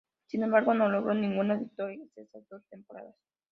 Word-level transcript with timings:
Sin 0.25 0.41
embargo, 0.41 0.73
no 0.73 0.89
logró 0.89 1.13
ninguna 1.13 1.55
victorias 1.57 2.09
esas 2.17 2.41
dos 2.49 2.63
temporadas. 2.71 3.13